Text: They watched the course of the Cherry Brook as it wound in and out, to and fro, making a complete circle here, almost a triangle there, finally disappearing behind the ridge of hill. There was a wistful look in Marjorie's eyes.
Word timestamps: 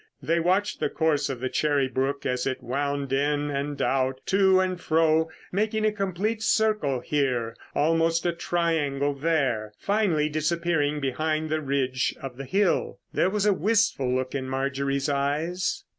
They 0.19 0.39
watched 0.39 0.79
the 0.79 0.89
course 0.89 1.29
of 1.29 1.41
the 1.41 1.49
Cherry 1.49 1.87
Brook 1.87 2.25
as 2.25 2.47
it 2.47 2.63
wound 2.63 3.13
in 3.13 3.51
and 3.51 3.79
out, 3.79 4.19
to 4.25 4.59
and 4.59 4.81
fro, 4.81 5.29
making 5.51 5.85
a 5.85 5.91
complete 5.91 6.41
circle 6.41 7.01
here, 7.01 7.55
almost 7.75 8.25
a 8.25 8.33
triangle 8.33 9.13
there, 9.13 9.73
finally 9.77 10.27
disappearing 10.27 11.01
behind 11.01 11.51
the 11.51 11.61
ridge 11.61 12.15
of 12.19 12.39
hill. 12.39 12.99
There 13.13 13.29
was 13.29 13.45
a 13.45 13.53
wistful 13.53 14.09
look 14.11 14.33
in 14.33 14.49
Marjorie's 14.49 15.07
eyes. 15.07 15.83